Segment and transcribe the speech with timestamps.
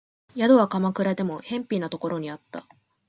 [0.35, 2.65] 宿は鎌倉でも辺鄙なところにあった